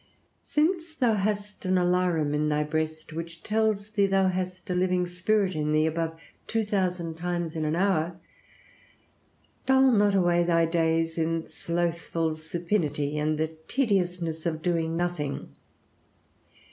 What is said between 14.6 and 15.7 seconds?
doing nothing.